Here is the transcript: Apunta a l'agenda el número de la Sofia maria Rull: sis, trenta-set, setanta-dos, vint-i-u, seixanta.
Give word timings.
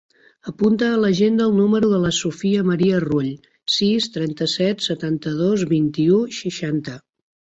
Apunta 0.51 0.85
a 0.91 0.99
l'agenda 1.01 1.43
el 1.49 1.57
número 1.57 1.89
de 1.91 1.99
la 2.05 2.13
Sofia 2.19 2.63
maria 2.69 3.01
Rull: 3.03 3.27
sis, 3.73 4.07
trenta-set, 4.15 4.81
setanta-dos, 4.87 5.67
vint-i-u, 5.75 6.19
seixanta. 6.39 6.95